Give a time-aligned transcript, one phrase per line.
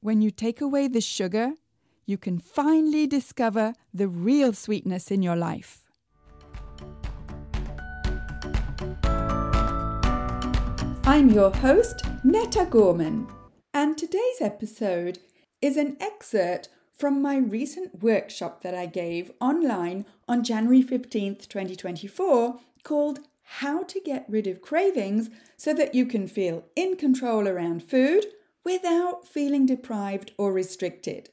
[0.00, 1.52] when you take away the sugar,
[2.06, 5.84] you can finally discover the real sweetness in your life.
[11.04, 13.26] I'm your host, Netta Gorman,
[13.74, 15.18] and today's episode
[15.60, 22.60] is an excerpt from my recent workshop that I gave online on January 15th, 2024,
[22.84, 27.82] called How to Get Rid of Cravings so that you can feel in control around
[27.82, 28.26] food
[28.68, 31.30] without feeling deprived or restricted.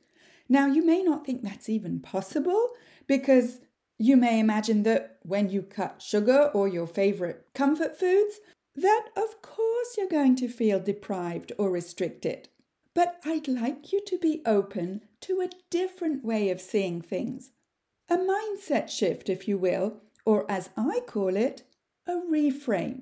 [0.47, 2.69] Now, you may not think that's even possible
[3.07, 3.59] because
[3.97, 8.39] you may imagine that when you cut sugar or your favorite comfort foods,
[8.73, 12.47] that of course you're going to feel deprived or restricted.
[12.93, 17.51] But I'd like you to be open to a different way of seeing things.
[18.07, 21.63] A mindset shift, if you will, or as I call it,
[22.07, 23.01] a reframe.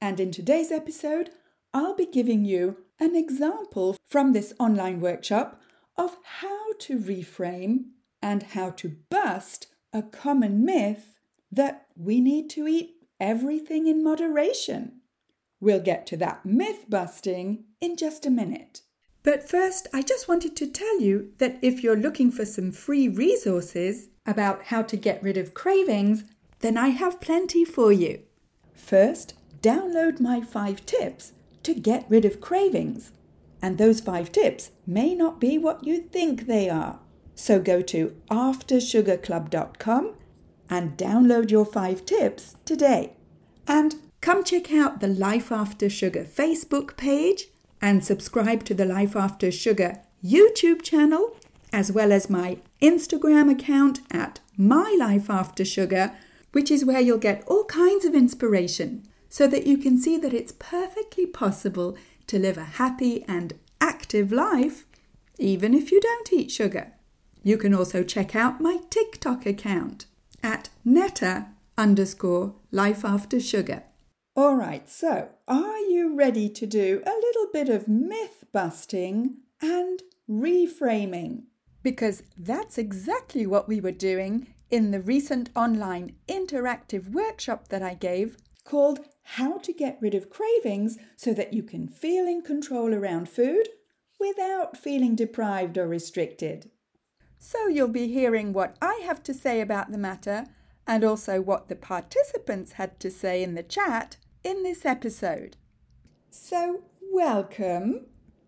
[0.00, 1.30] And in today's episode,
[1.74, 5.60] I'll be giving you an example from this online workshop
[5.96, 7.84] of how to reframe
[8.20, 11.18] and how to bust a common myth
[11.50, 15.00] that we need to eat everything in moderation.
[15.60, 18.82] We'll get to that myth busting in just a minute.
[19.22, 23.08] But first, I just wanted to tell you that if you're looking for some free
[23.08, 26.24] resources about how to get rid of cravings,
[26.60, 28.22] then I have plenty for you.
[28.74, 31.32] First, download my five tips
[31.64, 33.12] to get rid of cravings.
[33.60, 36.98] And those five tips may not be what you think they are.
[37.34, 40.14] So go to aftersugarclub.com
[40.68, 43.12] and download your five tips today.
[43.66, 47.46] And come check out the Life After Sugar Facebook page
[47.80, 51.36] and subscribe to the Life After Sugar YouTube channel,
[51.72, 56.12] as well as my Instagram account at My Life After Sugar,
[56.52, 60.34] which is where you'll get all kinds of inspiration so that you can see that
[60.34, 64.84] it's perfectly possible to live a happy and active life
[65.38, 66.92] even if you don't eat sugar.
[67.42, 70.04] You can also check out my TikTok account
[70.42, 71.46] at netta
[71.78, 73.84] underscore life after sugar.
[74.36, 80.02] All right, so are you ready to do a little bit of myth busting and
[80.28, 81.44] reframing?
[81.82, 87.94] Because that's exactly what we were doing in the recent online interactive workshop that I
[87.94, 92.92] gave called How to Get Rid of Cravings so that you can feel in control
[92.92, 93.68] around food
[94.20, 96.70] without feeling deprived or restricted.
[97.38, 100.46] So you'll be hearing what I have to say about the matter
[100.86, 105.56] and also what the participants had to say in the chat in this episode.
[106.30, 108.06] So, welcome.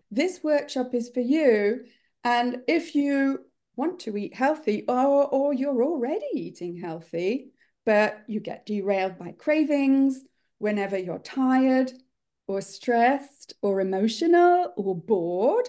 [0.09, 1.85] This workshop is for you,
[2.23, 7.51] and if you want to eat healthy or, or you're already eating healthy,
[7.85, 10.21] but you get derailed by cravings
[10.59, 11.91] whenever you're tired
[12.47, 15.67] or stressed or emotional or bored,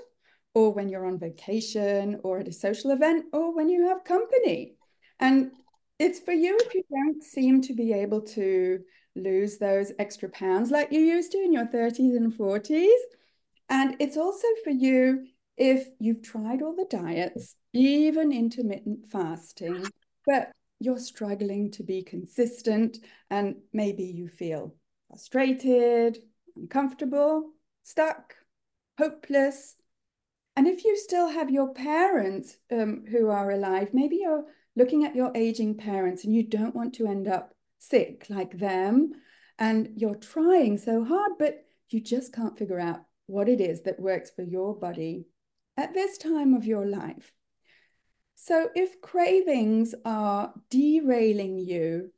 [0.57, 4.75] or when you're on vacation or at a social event or when you have company.
[5.21, 5.51] And
[5.99, 8.81] it's for you if you don't seem to be able to
[9.15, 12.89] lose those extra pounds like you used to in your 30s and 40s.
[13.69, 15.27] And it's also for you
[15.59, 19.85] if you've tried all the diets, even intermittent fasting,
[20.25, 22.99] but you're struggling to be consistent
[23.31, 24.75] and maybe you feel
[25.09, 26.19] frustrated,
[26.57, 27.51] uncomfortable,
[27.83, 28.35] stuck,
[28.99, 29.77] hopeless.
[30.57, 34.45] And if you still have your parents um, who are alive, maybe you're
[34.75, 39.13] looking at your aging parents and you don't want to end up sick like them.
[39.59, 44.01] And you're trying so hard, but you just can't figure out what it is that
[44.01, 45.27] works for your body
[45.77, 47.33] at this time of your life.
[48.39, 52.13] So, if cravings are derailing you,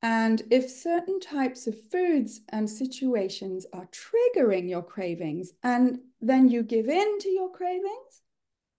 [0.00, 6.62] and if certain types of foods and situations are triggering your cravings, and then you
[6.62, 8.22] give in to your cravings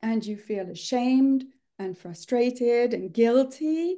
[0.01, 1.45] and you feel ashamed
[1.77, 3.97] and frustrated and guilty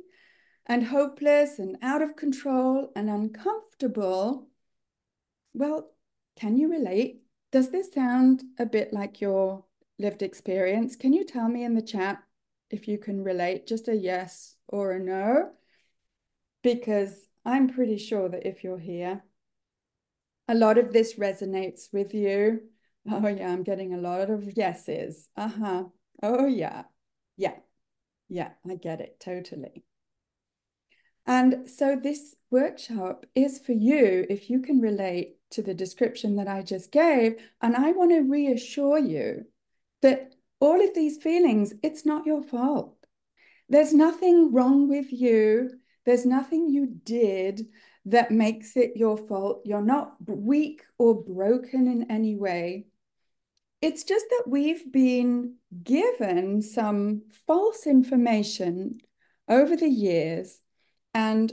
[0.65, 4.47] and hopeless and out of control and uncomfortable,
[5.53, 5.91] well,
[6.35, 7.21] can you relate?
[7.51, 9.65] Does this sound a bit like your
[9.99, 10.95] lived experience?
[10.95, 12.23] Can you tell me in the chat
[12.69, 13.67] if you can relate?
[13.67, 15.51] Just a yes or a no?
[16.61, 19.23] Because I'm pretty sure that if you're here,
[20.47, 22.61] a lot of this resonates with you.
[23.09, 25.29] Oh, yeah, I'm getting a lot of yeses.
[25.37, 25.83] Uh huh.
[26.21, 26.83] Oh, yeah.
[27.37, 27.55] Yeah.
[28.29, 29.85] Yeah, I get it totally.
[31.25, 36.47] And so this workshop is for you if you can relate to the description that
[36.47, 37.35] I just gave.
[37.61, 39.45] And I want to reassure you
[40.01, 42.95] that all of these feelings, it's not your fault.
[43.69, 45.71] There's nothing wrong with you.
[46.05, 47.67] There's nothing you did
[48.05, 49.61] that makes it your fault.
[49.65, 52.87] You're not weak or broken in any way.
[53.81, 59.01] It's just that we've been given some false information
[59.49, 60.61] over the years,
[61.13, 61.51] and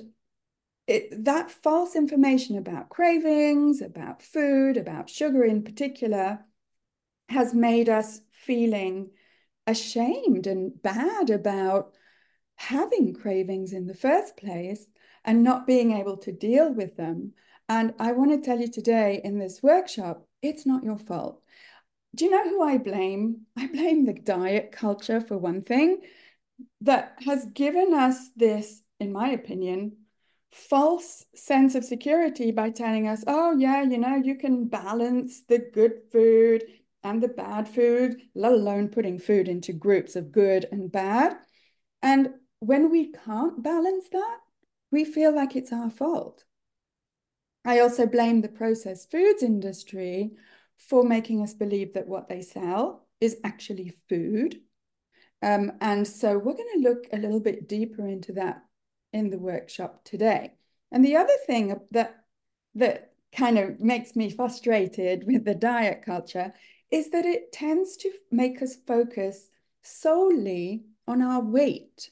[0.87, 6.41] it, that false information about cravings, about food, about sugar in particular,
[7.29, 9.11] has made us feeling
[9.67, 11.95] ashamed and bad about
[12.57, 14.87] having cravings in the first place
[15.25, 17.33] and not being able to deal with them.
[17.69, 21.43] And I want to tell you today in this workshop, it's not your fault.
[22.15, 23.47] Do you know who I blame?
[23.57, 26.03] I blame the diet culture for one thing
[26.83, 29.97] that has given us this, in my opinion,
[30.53, 35.59] false sense of security by telling us, oh, yeah, you know, you can balance the
[35.59, 36.63] good food
[37.05, 41.37] and the bad food, let alone putting food into groups of good and bad.
[42.03, 42.31] And
[42.61, 44.39] when we can't balance that,
[44.91, 46.45] we feel like it's our fault.
[47.65, 50.33] I also blame the processed foods industry
[50.79, 54.61] for making us believe that what they sell is actually food.
[55.43, 58.63] Um, and so we're going to look a little bit deeper into that
[59.13, 60.55] in the workshop today.
[60.91, 62.17] And the other thing that
[62.77, 66.53] that kind of makes me frustrated with the diet culture
[66.95, 69.51] is that it tends to make us focus
[69.83, 72.11] solely on our weight.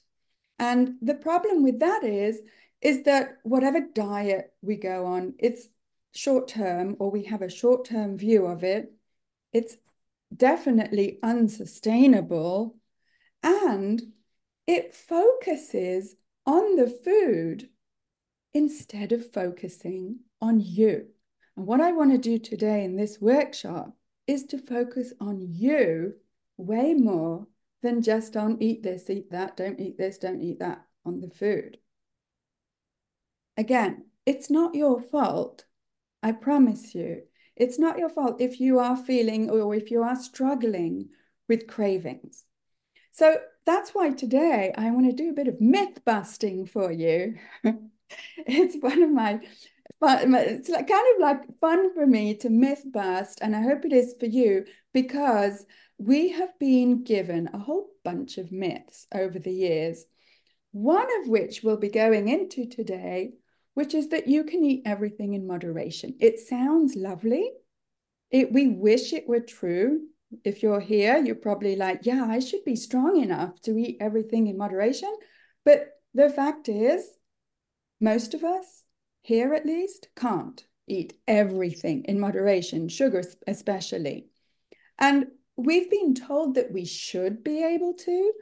[0.59, 2.41] And the problem with that is
[2.81, 5.69] is that whatever diet we go on, it's
[6.13, 8.93] short term or we have a short term view of it.
[9.53, 9.77] It's
[10.37, 12.75] definitely unsustainable
[13.41, 14.03] and
[14.67, 17.69] it focuses on the food
[18.53, 21.07] instead of focusing on you.
[21.57, 23.95] And what I want to do today in this workshop
[24.33, 26.15] is to focus on you
[26.57, 27.47] way more
[27.83, 31.29] than just on eat this, eat that, don't eat this, don't eat that on the
[31.29, 31.79] food.
[33.57, 35.67] Again, it's not your fault.
[36.23, 37.23] I promise you.
[37.57, 41.11] It's not your fault if you are feeling or if you are struggling
[41.49, 42.45] with cravings.
[43.11, 43.37] So
[43.67, 47.35] that's why today I want to do a bit of myth busting for you.
[48.39, 49.41] it's one of my
[50.03, 53.85] fun, it's like kind of like fun for me to myth bust, and I hope
[53.85, 55.65] it is for you because
[55.99, 60.05] we have been given a whole bunch of myths over the years.
[60.73, 63.33] One of which we'll be going into today
[63.75, 66.15] which is that you can eat everything in moderation.
[66.21, 67.51] It sounds lovely.
[68.31, 70.01] It, we wish it were true.
[70.45, 74.47] If you're here, you're probably like, yeah, I should be strong enough to eat everything
[74.47, 75.15] in moderation.
[75.65, 77.07] But the fact is,
[78.01, 78.82] most of us,
[79.23, 84.27] here at least, can't eat everything in moderation, sugar especially.
[84.99, 88.33] And we've been told that we should be able to,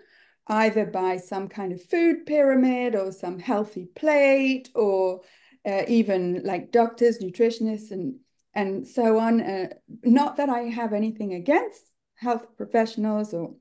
[0.46, 5.20] either by some kind of food pyramid or some healthy plate or
[5.66, 8.16] uh, even like doctors, nutritionists, and
[8.54, 9.40] and so on.
[9.40, 9.68] Uh,
[10.02, 11.82] not that I have anything against
[12.16, 13.54] health professionals or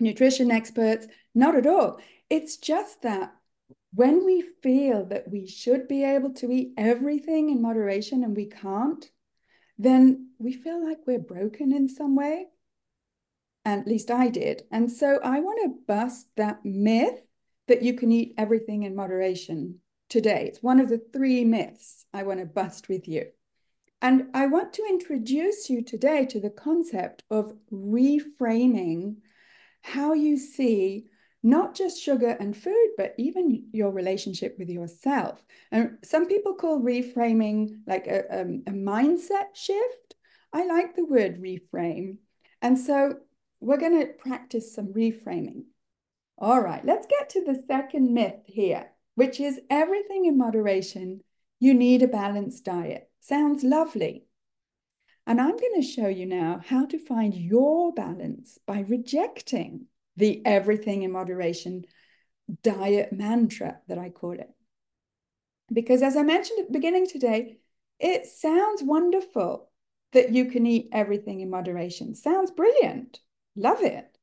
[0.00, 2.00] nutrition experts, not at all.
[2.30, 3.32] It's just that
[3.98, 8.46] when we feel that we should be able to eat everything in moderation and we
[8.46, 9.10] can't,
[9.76, 12.46] then we feel like we're broken in some way
[13.64, 14.62] at least I did.
[14.70, 17.20] And so I want to bust that myth
[17.66, 20.46] that you can eat everything in moderation today.
[20.46, 23.26] It's one of the three myths I want to bust with you.
[24.00, 29.16] And I want to introduce you today to the concept of reframing
[29.82, 31.06] how you see
[31.42, 35.44] not just sugar and food, but even your relationship with yourself.
[35.70, 40.16] And some people call reframing like a, um, a mindset shift.
[40.52, 42.16] I like the word reframe.
[42.60, 43.18] And so
[43.60, 45.64] we're going to practice some reframing.
[46.36, 51.22] All right, let's get to the second myth here, which is everything in moderation.
[51.60, 53.10] You need a balanced diet.
[53.20, 54.24] Sounds lovely.
[55.26, 59.86] And I'm going to show you now how to find your balance by rejecting
[60.18, 61.84] the everything in moderation
[62.62, 64.50] diet mantra that I call it.
[65.72, 67.58] Because as I mentioned at the beginning today,
[67.98, 69.70] it sounds wonderful
[70.12, 72.14] that you can eat everything in moderation.
[72.14, 73.20] Sounds brilliant
[73.58, 74.16] love it.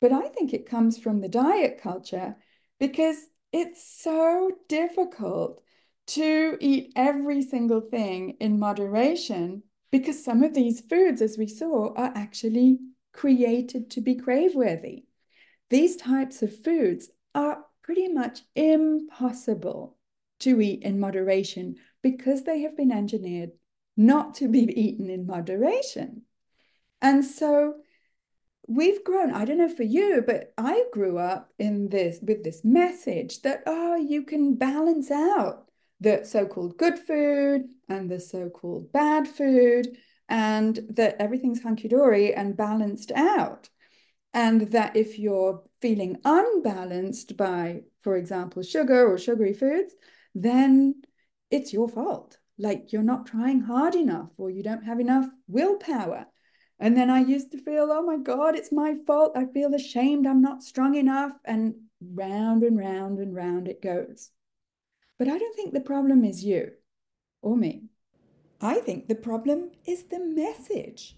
[0.00, 2.36] But I think it comes from the diet culture
[2.80, 3.16] because
[3.52, 5.62] it's so difficult
[6.06, 11.94] to eat every single thing in moderation because some of these foods, as we saw,
[11.94, 12.78] are actually
[13.12, 15.04] created to be crave-worthy.
[15.70, 19.96] These types of foods are pretty much impossible
[20.40, 23.50] to eat in moderation because they have been engineered
[23.96, 26.22] not to be eaten in moderation.
[27.00, 27.74] And so
[28.66, 32.64] we've grown, I don't know for you, but I grew up in this with this
[32.64, 35.68] message that, oh, you can balance out
[36.00, 39.96] the so-called good food and the so-called bad food
[40.28, 43.68] and that everything's hunky-dory and balanced out.
[44.34, 49.94] And that if you're feeling unbalanced by, for example, sugar or sugary foods,
[50.34, 51.02] then
[51.50, 52.38] it's your fault.
[52.58, 56.26] Like you're not trying hard enough or you don't have enough willpower.
[56.80, 59.36] And then I used to feel, oh my God, it's my fault.
[59.36, 60.26] I feel ashamed.
[60.26, 61.32] I'm not strong enough.
[61.44, 61.74] And
[62.12, 64.30] round and round and round it goes.
[65.18, 66.72] But I don't think the problem is you
[67.40, 67.84] or me.
[68.60, 71.16] I think the problem is the message.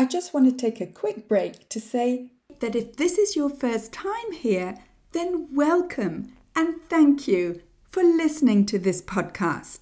[0.00, 2.30] I just want to take a quick break to say
[2.60, 4.78] that if this is your first time here,
[5.12, 9.80] then welcome and thank you for listening to this podcast.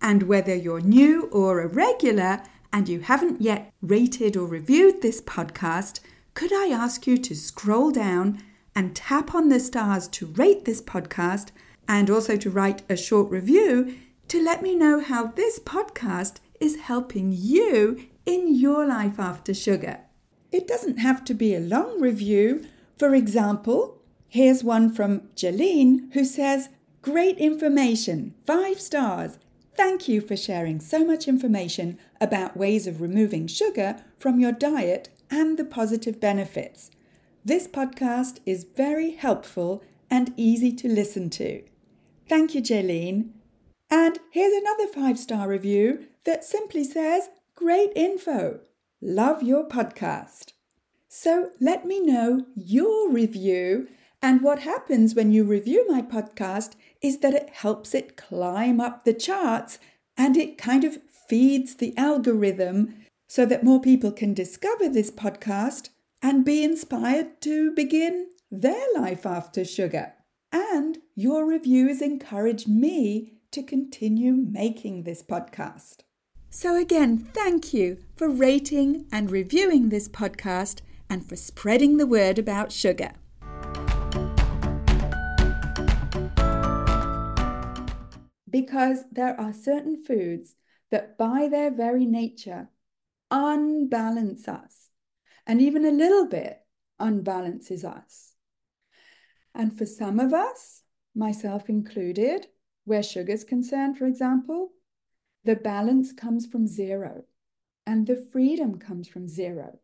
[0.00, 2.42] And whether you're new or a regular
[2.72, 6.00] and you haven't yet rated or reviewed this podcast,
[6.34, 8.42] could I ask you to scroll down
[8.74, 11.50] and tap on the stars to rate this podcast
[11.86, 13.94] and also to write a short review
[14.26, 20.00] to let me know how this podcast is helping you in your life after sugar.
[20.50, 22.64] It doesn't have to be a long review.
[22.98, 26.68] For example, here's one from Jeline who says,
[27.00, 29.38] Great information, five stars.
[29.74, 35.08] Thank you for sharing so much information about ways of removing sugar from your diet
[35.30, 36.90] and the positive benefits.
[37.44, 41.62] This podcast is very helpful and easy to listen to.
[42.28, 43.30] Thank you, Jaylene.
[43.90, 48.60] And here's another five star review that simply says, Great info.
[49.00, 50.52] Love your podcast.
[51.08, 53.88] So let me know your review.
[54.22, 59.04] And what happens when you review my podcast is that it helps it climb up
[59.04, 59.78] the charts
[60.16, 62.94] and it kind of feeds the algorithm
[63.28, 65.90] so that more people can discover this podcast
[66.22, 70.14] and be inspired to begin their life after sugar.
[70.52, 75.98] And your reviews encourage me to continue making this podcast.
[76.54, 82.38] So, again, thank you for rating and reviewing this podcast and for spreading the word
[82.38, 83.12] about sugar.
[88.50, 90.54] Because there are certain foods
[90.90, 92.68] that, by their very nature,
[93.30, 94.90] unbalance us.
[95.46, 96.60] And even a little bit
[97.00, 98.34] unbalances us.
[99.54, 100.82] And for some of us,
[101.14, 102.48] myself included,
[102.84, 104.72] where sugar is concerned, for example,
[105.44, 107.24] the balance comes from zero
[107.86, 109.78] and the freedom comes from zero.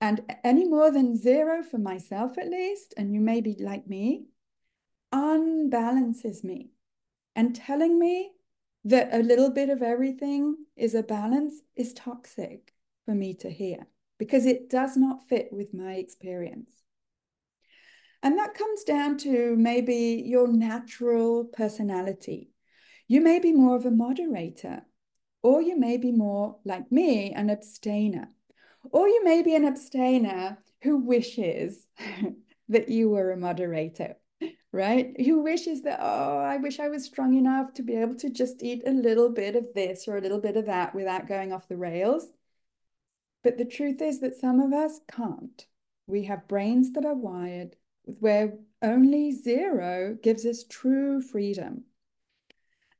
[0.00, 4.26] And any more than zero for myself, at least, and you may be like me,
[5.12, 6.70] unbalances me
[7.34, 8.32] and telling me
[8.84, 12.74] that a little bit of everything is a balance is toxic
[13.04, 13.86] for me to hear
[14.18, 16.70] because it does not fit with my experience.
[18.22, 22.50] And that comes down to maybe your natural personality.
[23.08, 24.82] You may be more of a moderator,
[25.42, 28.28] or you may be more like me, an abstainer,
[28.90, 31.86] or you may be an abstainer who wishes
[32.68, 34.16] that you were a moderator
[34.76, 35.18] right?
[35.18, 38.62] Who wishes that, oh, I wish I was strong enough to be able to just
[38.62, 41.66] eat a little bit of this or a little bit of that without going off
[41.66, 42.26] the rails.
[43.42, 45.66] But the truth is that some of us can't.
[46.06, 51.84] We have brains that are wired where only zero gives us true freedom.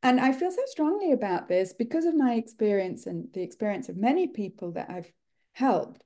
[0.07, 3.97] And I feel so strongly about this because of my experience and the experience of
[3.97, 5.11] many people that I've
[5.51, 6.05] helped.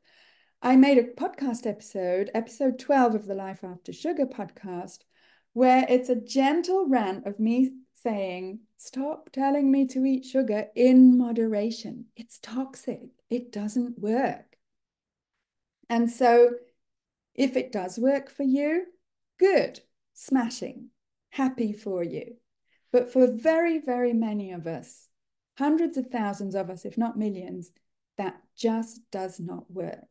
[0.63, 5.01] I made a podcast episode, episode 12 of the Life After Sugar podcast,
[5.53, 11.19] where it's a gentle rant of me saying, Stop telling me to eat sugar in
[11.19, 12.07] moderation.
[12.17, 14.57] It's toxic, it doesn't work.
[15.91, 16.53] And so,
[17.35, 18.87] if it does work for you,
[19.39, 19.81] good,
[20.15, 20.89] smashing,
[21.29, 22.37] happy for you.
[22.93, 25.09] But for very, very many of us,
[25.59, 27.71] hundreds of thousands of us, if not millions,
[28.19, 30.07] that just does not work,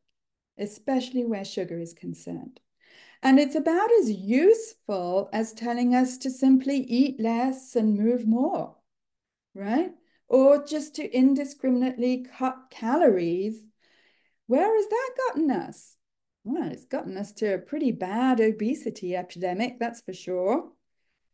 [0.57, 2.59] especially where sugar is concerned.
[3.21, 8.77] And it's about as useful as telling us to simply eat less and move more,
[9.53, 9.91] right?
[10.27, 13.61] Or just to indiscriminately cut calories.
[14.47, 15.95] Where has that gotten us?
[16.45, 20.71] Well, it's gotten us to a pretty bad obesity epidemic, that's for sure,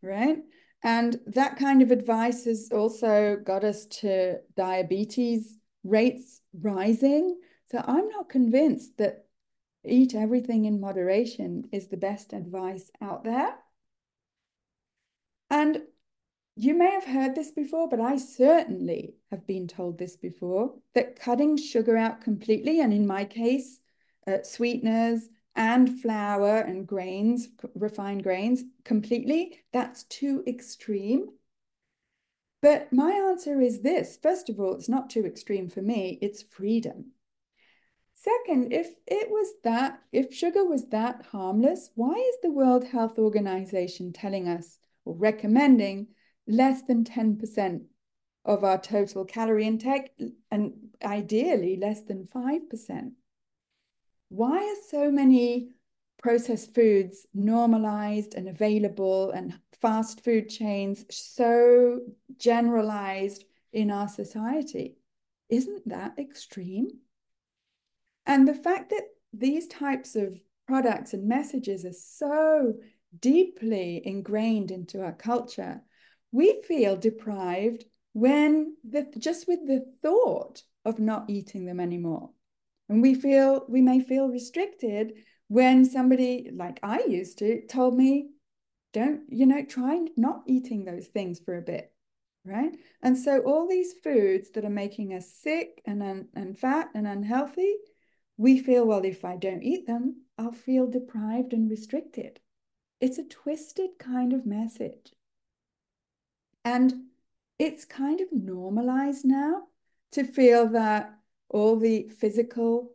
[0.02, 0.40] right?
[0.86, 7.40] And that kind of advice has also got us to diabetes rates rising.
[7.72, 9.26] So I'm not convinced that
[9.84, 13.56] eat everything in moderation is the best advice out there.
[15.50, 15.82] And
[16.56, 21.20] you may have heard this before, but I certainly have been told this before that
[21.20, 23.80] cutting sugar out completely, and in my case,
[24.28, 31.30] uh, sweeteners and flour and grains, refined grains, completely, that's too extreme.
[32.62, 36.44] But my answer is this first of all, it's not too extreme for me, it's
[36.44, 37.12] freedom.
[38.14, 43.20] Second, if it was that, if sugar was that harmless, why is the World Health
[43.20, 46.08] Organization telling us or recommending
[46.48, 47.82] less than 10%
[48.44, 50.12] of our total calorie intake
[50.50, 53.12] and ideally less than 5%?
[54.30, 55.70] Why are so many
[56.22, 62.00] processed foods normalized and available and fast food chains so
[62.38, 64.98] generalized in our society?
[65.50, 66.88] Isn't that extreme?
[68.26, 69.04] And the fact that
[69.34, 72.74] these types of products and messages are so
[73.20, 75.82] deeply ingrained into our culture,
[76.32, 82.32] we feel deprived when the, just with the thought of not eating them anymore.
[82.90, 85.14] And we feel we may feel restricted
[85.48, 88.30] when somebody like I used to told me,
[88.94, 91.92] don't, you know, try not eating those things for a bit.
[92.46, 92.78] Right.
[93.02, 97.08] And so all these foods that are making us sick and, un- and fat and
[97.08, 97.74] unhealthy,
[98.38, 102.40] we feel, well, if I don't eat them, I'll feel deprived and restricted.
[103.02, 105.12] It's a twisted kind of message.
[106.64, 106.94] And
[107.58, 109.64] it's kind of normalized now
[110.12, 111.18] to feel that
[111.56, 112.92] all the physical,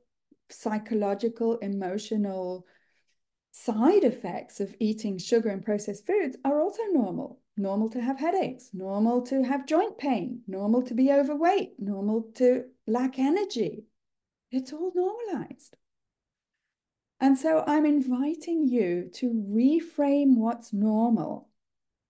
[0.50, 2.67] psychological, emotional
[3.52, 7.40] side effects of eating sugar and processed foods are also normal.
[7.57, 12.64] Normal to have headaches, normal to have joint pain, normal to be overweight, normal to
[12.87, 13.87] lack energy.
[14.53, 15.75] It's all normalized.
[17.18, 21.49] And so I'm inviting you to reframe what's normal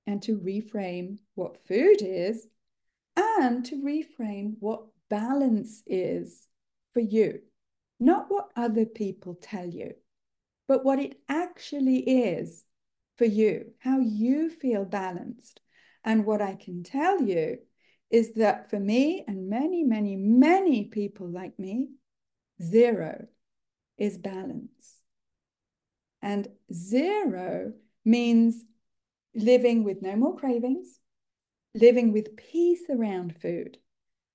[0.04, 2.48] and to reframe what food is
[3.16, 6.46] and to reframe what balance is
[6.94, 7.40] for you.
[7.98, 9.92] Not what other people tell you,
[10.66, 12.64] but what it actually is
[13.18, 15.60] for you, how you feel balanced.
[16.02, 17.58] And what I can tell you
[18.10, 21.90] is that for me and many, many, many people like me,
[22.62, 23.26] zero
[23.98, 25.00] is balance.
[26.22, 28.64] And zero means
[29.34, 30.98] living with no more cravings,
[31.74, 33.78] living with peace around food,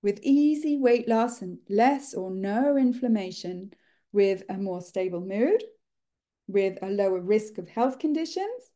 [0.06, 3.74] with easy weight loss and less or no inflammation,
[4.12, 5.63] with a more stable mood,
[6.48, 8.70] with a lower risk of health conditions,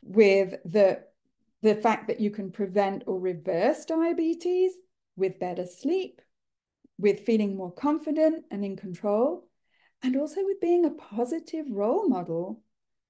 [0.00, 1.02] with the,
[1.60, 4.72] the fact that you can prevent or reverse diabetes,
[5.16, 6.22] with better sleep,
[6.96, 9.46] with feeling more confident and in control,
[10.02, 12.62] and also with being a positive role model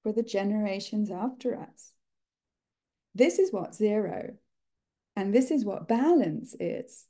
[0.03, 1.93] for the generations after us.
[3.15, 4.33] This is what zero
[5.15, 7.05] and this is what balance is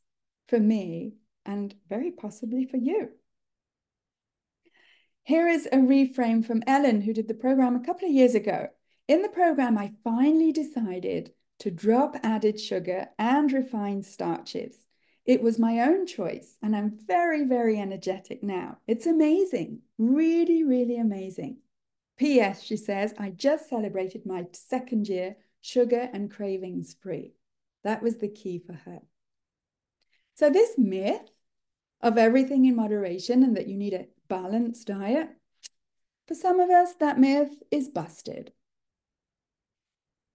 [0.49, 1.13] for me
[1.45, 3.09] and very possibly for you.
[5.23, 8.67] Here is a reframe from Ellen, who did the program a couple of years ago.
[9.07, 14.85] In the program, I finally decided to drop added sugar and refined starches.
[15.25, 18.79] It was my own choice, and I'm very, very energetic now.
[18.87, 21.57] It's amazing, really, really amazing.
[22.17, 22.63] P.S.
[22.63, 27.33] She says, I just celebrated my second year sugar and cravings free.
[27.83, 29.01] That was the key for her.
[30.39, 31.31] So, this myth
[31.99, 35.27] of everything in moderation and that you need a balanced diet,
[36.29, 38.53] for some of us, that myth is busted.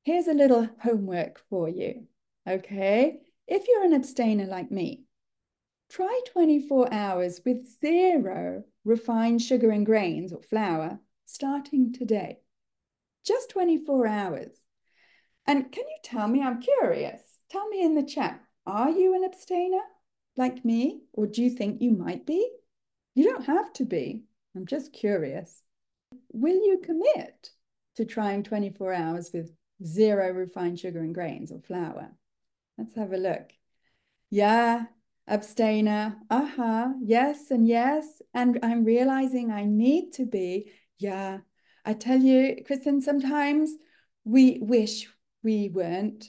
[0.03, 2.07] Here's a little homework for you.
[2.47, 3.21] Okay.
[3.49, 5.05] If you're an abstainer like me,
[5.89, 12.41] try 24 hours with zero refined sugar and grains or flour starting today.
[13.25, 14.53] Just 24 hours.
[15.47, 16.43] And can you tell me?
[16.43, 17.23] I'm curious.
[17.49, 19.81] Tell me in the chat are you an abstainer
[20.37, 22.49] like me, or do you think you might be?
[23.15, 24.25] You don't have to be.
[24.57, 25.63] I'm just curious.
[26.33, 27.51] Will you commit
[27.97, 29.53] to trying 24 hours with
[29.85, 32.13] zero refined sugar and grains or flour?
[32.77, 33.53] Let's have a look.
[34.31, 34.87] Yeah,
[35.29, 36.17] abstainer.
[36.31, 36.93] Aha, uh-huh.
[37.03, 38.21] yes, and yes.
[38.33, 40.73] And I'm realizing I need to be.
[40.99, 41.39] Yeah,
[41.85, 43.71] I tell you, Kristen, sometimes
[44.25, 45.09] we wish
[45.43, 46.27] we weren't,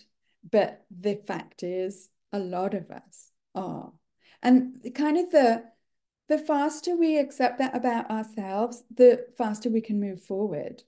[0.49, 3.24] but the fact is, a lot of us
[3.55, 3.93] are.
[4.41, 5.63] And kind of the
[6.27, 10.83] the faster we accept that about ourselves, the faster we can move forward.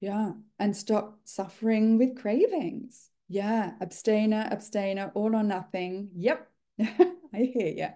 [0.00, 0.32] Yeah.
[0.58, 3.10] And stop suffering with cravings.
[3.32, 6.10] Yeah, abstainer, abstainer, all or nothing.
[6.16, 6.46] Yep,
[6.80, 7.88] I hear you.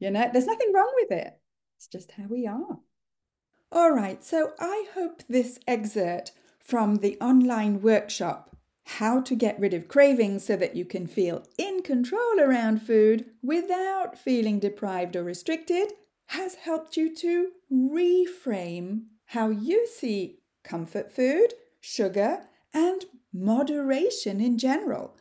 [0.00, 1.38] You know, there's nothing wrong with it.
[1.76, 2.80] It's just how we are.
[3.70, 8.51] All right, so I hope this excerpt from the online workshop,
[8.84, 13.26] How to Get Rid of Cravings So That You Can Feel in Control Around Food
[13.42, 15.92] Without Feeling Deprived or Restricted,
[16.26, 25.16] has helped you to reframe how you see comfort food, sugar, and moderation in general.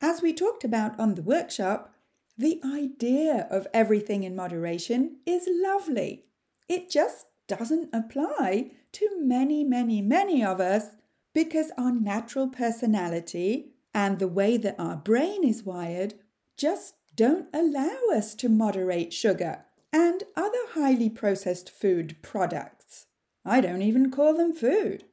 [0.00, 1.92] As we talked about on the workshop,
[2.36, 6.24] the idea of everything in moderation is lovely.
[6.68, 10.90] It just doesn't apply to many, many, many of us
[11.38, 16.14] because our natural personality and the way that our brain is wired
[16.56, 23.06] just don't allow us to moderate sugar and other highly processed food products.
[23.44, 25.04] I don't even call them food.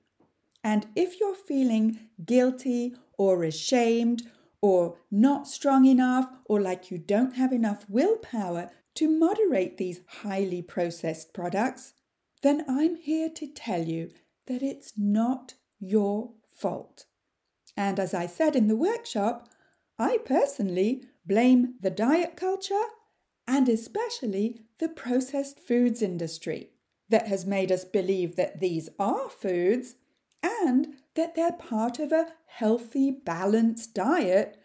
[0.63, 4.23] And if you're feeling guilty or ashamed
[4.61, 10.63] or not strong enough or like you don't have enough willpower to moderate these highly
[10.63, 11.93] processed products,
[12.41, 14.09] then I'm here to tell you
[14.47, 15.53] that it's not
[15.85, 17.05] your fault.
[17.77, 19.49] And as I said in the workshop,
[19.97, 22.87] I personally blame the diet culture
[23.47, 26.71] and especially the processed foods industry
[27.09, 29.95] that has made us believe that these are foods
[30.43, 34.57] and that they're part of a healthy, balanced diet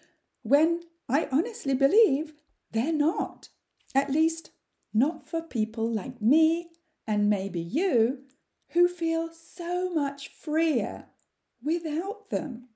[0.43, 2.35] when I honestly believe
[2.71, 3.49] they're not.
[3.95, 4.51] At least,
[4.95, 6.71] not for people like me
[7.07, 8.21] and maybe you
[8.71, 11.07] who feel so much freer
[11.65, 12.69] without them.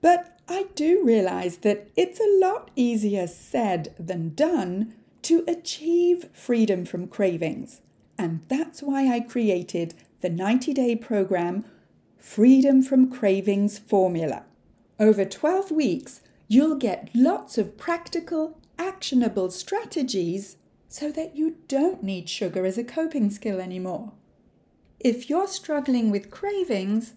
[0.00, 6.84] But I do realize that it's a lot easier said than done to achieve freedom
[6.84, 7.80] from cravings.
[8.18, 11.64] And that's why I created the 90 day program
[12.18, 14.44] Freedom from Cravings Formula.
[14.98, 20.56] Over 12 weeks, you'll get lots of practical, actionable strategies
[20.88, 24.12] so that you don't need sugar as a coping skill anymore.
[24.98, 27.14] If you're struggling with cravings,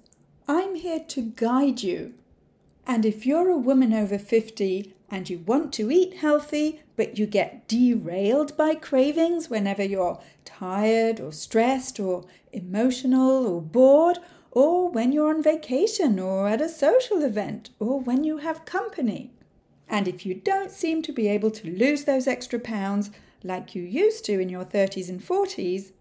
[0.51, 2.15] I'm here to guide you.
[2.87, 7.27] And if you're a woman over 50 and you want to eat healthy, but you
[7.27, 14.17] get derailed by cravings whenever you're tired or stressed or emotional or bored,
[14.49, 19.29] or when you're on vacation or at a social event or when you have company.
[19.87, 23.11] And if you don't seem to be able to lose those extra pounds
[23.43, 25.91] like you used to in your 30s and 40s,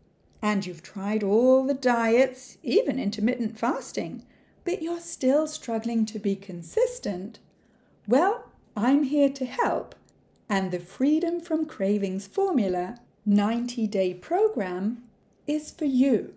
[0.40, 4.24] and you've tried all the diets, even intermittent fasting,
[4.68, 7.38] but you're still struggling to be consistent,
[8.06, 9.94] well, I'm here to help.
[10.46, 15.04] And the Freedom from Cravings Formula 90 day program
[15.46, 16.34] is for you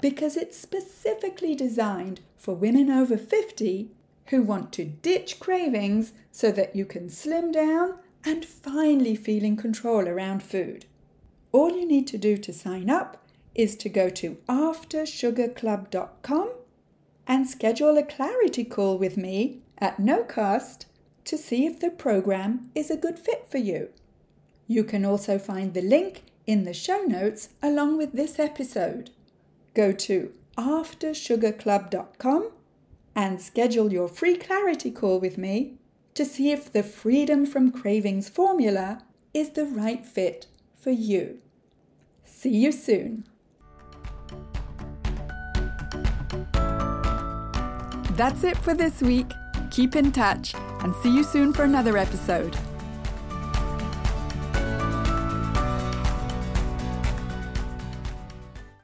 [0.00, 3.90] because it's specifically designed for women over 50
[4.28, 9.58] who want to ditch cravings so that you can slim down and finally feel in
[9.58, 10.86] control around food.
[11.52, 13.22] All you need to do to sign up
[13.54, 16.55] is to go to aftersugarclub.com
[17.26, 20.86] and schedule a clarity call with me at no cost
[21.24, 23.88] to see if the program is a good fit for you.
[24.66, 29.10] You can also find the link in the show notes along with this episode
[29.74, 32.50] go to aftersugarclub.com
[33.14, 35.74] and schedule your free clarity call with me
[36.14, 39.02] to see if the Freedom from Cravings formula
[39.34, 41.38] is the right fit for you.
[42.24, 43.24] See you soon.
[48.16, 49.30] That's it for this week.
[49.70, 52.56] Keep in touch and see you soon for another episode.